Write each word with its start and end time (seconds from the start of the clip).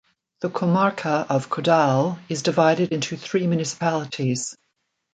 The 0.39 0.49
comarca 0.49 1.27
of 1.29 1.51
Caudal 1.51 2.17
is 2.27 2.41
divided 2.41 2.91
into 2.91 3.15
three 3.17 3.45
municipalities. 3.45 4.57